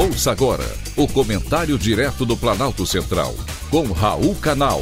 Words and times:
Ouça 0.00 0.32
agora 0.32 0.64
o 0.96 1.06
comentário 1.06 1.76
direto 1.78 2.24
do 2.24 2.34
Planalto 2.34 2.86
Central, 2.86 3.34
com 3.70 3.82
Raul 3.92 4.34
Canal. 4.36 4.80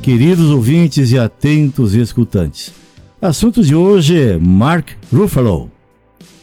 Queridos 0.00 0.50
ouvintes 0.50 1.10
e 1.10 1.18
atentos 1.18 1.94
escutantes, 1.94 2.72
assunto 3.20 3.64
de 3.64 3.74
hoje 3.74 4.16
é 4.16 4.38
Mark 4.38 4.90
Ruffalo. 5.12 5.68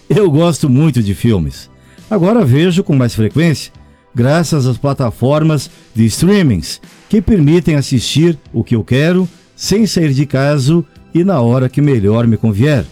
Eu 0.09 0.29
gosto 0.29 0.69
muito 0.69 1.01
de 1.01 1.15
filmes. 1.15 1.69
Agora 2.09 2.43
vejo 2.43 2.83
com 2.83 2.93
mais 2.93 3.15
frequência, 3.15 3.71
graças 4.13 4.67
às 4.67 4.77
plataformas 4.77 5.71
de 5.95 6.05
streamings 6.07 6.81
que 7.07 7.21
permitem 7.21 7.75
assistir 7.75 8.37
o 8.51 8.65
que 8.65 8.75
eu 8.75 8.83
quero 8.83 9.29
sem 9.55 9.87
sair 9.87 10.13
de 10.13 10.25
casa 10.25 10.83
e 11.13 11.23
na 11.23 11.41
hora 11.41 11.69
que 11.69 11.81
melhor 11.81 12.27
me 12.27 12.37
convier. 12.37 12.85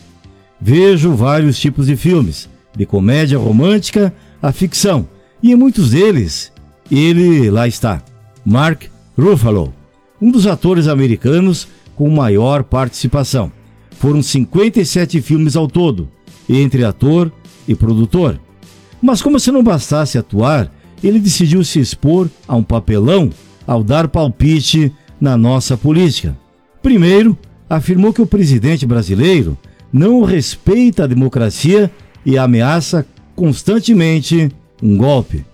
Vejo 0.60 1.14
vários 1.14 1.60
tipos 1.60 1.88
de 1.88 1.96
filmes, 1.96 2.50
de 2.76 2.86
comédia 2.86 3.38
romântica 3.38 4.14
a 4.42 4.52
ficção, 4.52 5.08
e 5.42 5.52
em 5.52 5.56
muitos 5.56 5.92
deles, 5.92 6.52
ele 6.92 7.50
lá 7.50 7.68
está, 7.68 8.02
Mark 8.46 8.84
Ruffalo, 9.18 9.74
um 10.22 10.32
dos 10.32 10.48
atores 10.48 10.88
americanos 10.88 11.68
com 11.96 12.10
maior 12.10 12.64
participação. 12.64 13.52
Foram 13.92 14.22
57 14.22 15.22
filmes 15.22 15.56
ao 15.56 15.68
todo, 15.68 16.10
entre 16.48 16.84
ator 16.84 17.32
e 17.68 17.76
produtor. 17.76 18.40
Mas 19.02 19.22
como 19.22 19.40
se 19.40 19.52
não 19.52 19.64
bastasse 19.64 20.18
atuar, 20.18 20.72
ele 21.04 21.20
decidiu 21.20 21.64
se 21.64 21.80
expor 21.80 22.30
a 22.48 22.56
um 22.56 22.64
papelão 22.64 23.30
ao 23.66 23.84
dar 23.84 24.08
palpite 24.08 24.92
na 25.20 25.36
nossa 25.36 25.76
política. 25.76 26.38
Primeiro, 26.82 27.38
afirmou 27.70 28.14
que 28.14 28.22
o 28.22 28.28
presidente 28.28 28.86
brasileiro 28.86 29.58
não 29.92 30.24
respeita 30.24 31.04
a 31.04 31.08
democracia 31.08 31.92
e 32.26 32.38
ameaça 32.38 33.06
constantemente 33.36 34.52
um 34.82 34.98
golpe. 34.98 35.46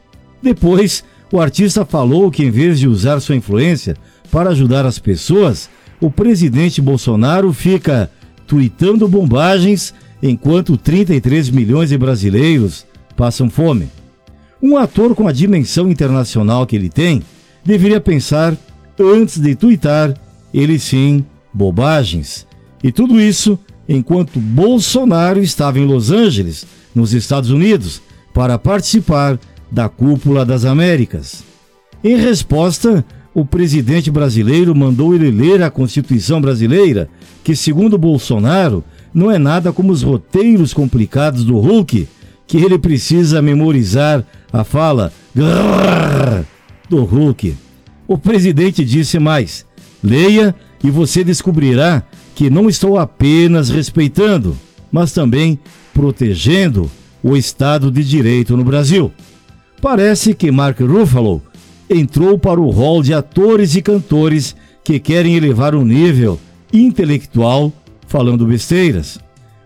Depois, 0.42 1.04
o 1.32 1.40
artista 1.40 1.86
falou 1.86 2.30
que, 2.30 2.44
em 2.44 2.52
vez 2.52 2.80
de 2.80 2.88
usar 2.88 3.20
sua 3.20 3.36
influência 3.36 3.96
para 4.32 4.52
ajudar 4.52 4.86
as 4.86 5.00
pessoas, 5.00 5.70
o 6.00 6.12
presidente 6.12 6.82
Bolsonaro 6.82 7.52
fica 7.54 8.10
tweetando 8.48 9.08
bombagens 9.08 9.94
enquanto 10.22 10.78
33 10.78 11.50
milhões 11.50 11.90
de 11.90 11.98
brasileiros 11.98 12.86
passam 13.16 13.50
fome. 13.50 13.90
Um 14.62 14.78
ator 14.78 15.14
com 15.16 15.28
a 15.28 15.32
dimensão 15.32 15.90
internacional 15.90 16.66
que 16.66 16.76
ele 16.76 16.90
tem 16.90 17.22
deveria 17.64 18.00
pensar 18.00 18.56
antes 19.00 19.40
de 19.40 19.56
twittar, 19.56 20.14
ele 20.54 20.80
sim 20.80 21.26
bobagens. 21.54 22.48
E 22.84 22.92
tudo 22.92 23.20
isso 23.20 23.58
enquanto 23.88 24.40
Bolsonaro 24.40 25.42
estava 25.42 25.80
em 25.80 25.86
Los 25.86 26.10
Angeles, 26.12 26.66
nos 26.96 27.14
Estados 27.14 27.50
Unidos, 27.50 28.02
para 28.34 28.58
participar 28.58 29.40
da 29.72 29.90
Cúpula 29.90 30.46
das 30.46 30.66
Américas. 30.66 31.44
Em 32.04 32.16
resposta, 32.18 33.06
o 33.34 33.46
presidente 33.46 34.12
brasileiro 34.12 34.76
mandou 34.76 35.16
ele 35.16 35.32
ler 35.32 35.64
a 35.64 35.72
Constituição 35.72 36.40
brasileira, 36.40 37.10
que, 37.44 37.56
segundo 37.56 37.98
Bolsonaro, 37.98 38.84
não 39.14 39.32
é 39.32 39.38
nada 39.38 39.72
como 39.74 39.92
os 39.92 40.02
roteiros 40.02 40.74
complicados 40.74 41.44
do 41.44 41.58
Hulk, 41.58 42.08
que 42.46 42.58
ele 42.58 42.78
precisa 42.78 43.42
memorizar 43.42 44.24
a 44.52 44.64
fala 44.64 45.12
do 46.90 47.04
Hulk. 47.04 47.56
O 48.08 48.18
presidente 48.18 48.86
disse 48.86 49.18
mais: 49.18 49.66
leia 50.04 50.54
e 50.84 50.92
você 50.92 51.24
descobrirá 51.24 52.04
que 52.36 52.50
não 52.50 52.68
estou 52.68 52.98
apenas 52.98 53.70
respeitando, 53.70 54.58
mas 54.92 55.14
também 55.14 55.58
protegendo 55.94 56.92
o 57.24 57.38
Estado 57.38 57.90
de 57.90 58.04
Direito 58.04 58.58
no 58.58 58.64
Brasil. 58.64 59.12
Parece 59.82 60.34
que 60.34 60.52
Mark 60.52 60.80
Ruffalo 60.80 61.42
entrou 61.90 62.38
para 62.38 62.60
o 62.60 62.70
rol 62.70 63.02
de 63.02 63.14
atores 63.14 63.76
e 63.76 63.82
cantores 63.82 64.56
que 64.84 65.00
querem 65.00 65.36
elevar 65.36 65.74
o 65.76 65.86
nível 65.86 66.40
intelectual 66.72 67.72
falando 68.08 68.46
besteiras. 68.46 69.20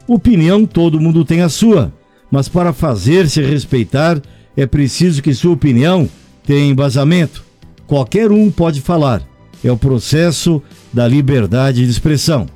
Opinião 0.08 0.66
todo 0.66 1.00
mundo 1.00 1.26
tem 1.26 1.42
a 1.42 1.50
sua, 1.50 1.94
mas 2.32 2.48
para 2.48 2.74
fazer-se 2.74 3.42
respeitar 3.42 4.22
é 4.56 4.66
preciso 4.66 5.22
que 5.22 5.34
sua 5.34 5.54
opinião 5.54 6.10
tenha 6.46 6.70
embasamento. 6.70 7.44
Qualquer 7.86 8.32
um 8.32 8.50
pode 8.52 8.82
falar. 8.82 9.22
É 9.68 9.72
o 9.72 9.76
processo 9.76 10.64
da 10.94 11.06
liberdade 11.06 11.84
de 11.84 11.92
expressão. 11.92 12.48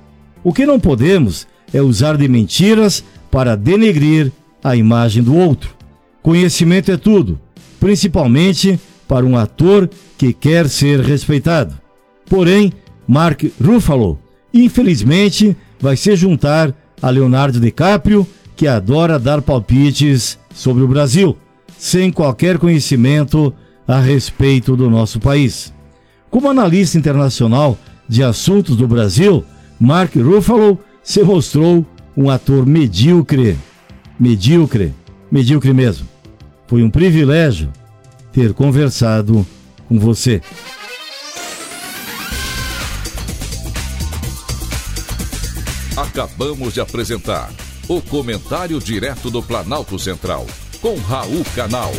O 0.42 0.54
que 0.54 0.66
não 0.66 0.80
podemos 0.80 1.46
é 1.74 1.82
usar 1.82 2.16
de 2.16 2.26
mentiras 2.26 3.04
para 3.30 3.58
denegrir 3.58 4.32
a 4.64 4.78
imagem 4.78 5.22
do 5.22 5.36
outro. 5.36 5.72
Conhecimento 6.24 6.90
é 6.90 6.96
tudo, 6.96 7.38
principalmente 7.82 8.80
para 9.10 9.26
um 9.26 9.38
ator 9.38 9.90
que 10.18 10.32
quer 10.32 10.70
ser 10.70 11.02
respeitado. 11.02 11.78
Porém, 12.30 12.72
Mark 13.06 13.44
Ruffalo, 13.62 14.18
infelizmente, 14.54 15.54
vai 15.82 15.98
se 15.98 16.16
juntar 16.16 16.74
a 17.02 17.10
Leonardo 17.10 17.60
DiCaprio, 17.60 18.26
que 18.56 18.68
adora 18.68 19.20
dar 19.20 19.42
palpites 19.42 20.40
sobre 20.56 20.82
o 20.82 20.88
Brasil, 20.88 21.36
sem 21.78 22.10
qualquer 22.10 22.58
conhecimento 22.58 23.54
a 23.86 24.00
respeito 24.00 24.78
do 24.78 24.90
nosso 24.90 25.20
país. 25.20 25.74
Como 26.31 26.50
analista 26.50 26.97
internacional 26.97 27.78
de 28.08 28.24
assuntos 28.24 28.78
do 28.78 28.88
Brasil, 28.88 29.46
Mark 29.78 30.16
Ruffalo 30.16 30.80
se 31.03 31.22
mostrou 31.22 31.86
um 32.16 32.30
ator 32.30 32.66
medíocre. 32.66 33.59
Medíocre, 34.18 34.96
medíocre 35.30 35.74
mesmo. 35.74 36.08
Foi 36.68 36.81
um 36.84 36.90
privilégio 36.90 37.69
ter 38.31 38.53
conversado 38.53 39.46
com 39.90 40.00
você. 40.00 40.42
Acabamos 45.98 46.74
de 46.74 46.80
apresentar 46.80 47.52
o 47.90 48.02
Comentário 48.02 48.80
Direto 48.80 49.30
do 49.30 49.44
Planalto 49.44 50.00
Central, 50.00 50.48
com 50.81 50.96
Raul 50.96 51.44
Canal. 51.53 51.92